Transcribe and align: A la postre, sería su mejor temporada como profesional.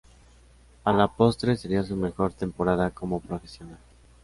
A 0.83 0.91
la 0.93 1.05
postre, 1.07 1.55
sería 1.57 1.83
su 1.83 1.95
mejor 1.95 2.33
temporada 2.33 2.89
como 2.89 3.19
profesional. 3.19 3.77